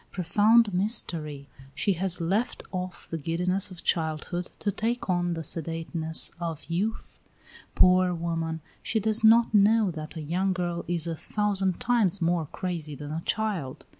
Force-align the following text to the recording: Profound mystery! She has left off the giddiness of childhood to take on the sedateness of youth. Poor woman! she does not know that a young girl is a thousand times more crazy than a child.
Profound 0.11 0.73
mystery! 0.73 1.47
She 1.75 1.93
has 1.93 2.19
left 2.19 2.63
off 2.71 3.07
the 3.07 3.19
giddiness 3.19 3.69
of 3.69 3.83
childhood 3.83 4.49
to 4.57 4.71
take 4.71 5.11
on 5.11 5.33
the 5.35 5.43
sedateness 5.43 6.31
of 6.39 6.65
youth. 6.65 7.19
Poor 7.75 8.11
woman! 8.11 8.61
she 8.81 8.99
does 8.99 9.23
not 9.23 9.53
know 9.53 9.91
that 9.91 10.15
a 10.15 10.21
young 10.23 10.53
girl 10.53 10.83
is 10.87 11.05
a 11.05 11.15
thousand 11.15 11.79
times 11.79 12.19
more 12.19 12.47
crazy 12.51 12.95
than 12.95 13.11
a 13.11 13.21
child. 13.27 13.85